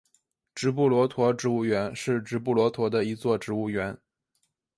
[0.55, 3.95] 直布罗陀植物园是直布罗陀的一座植物园。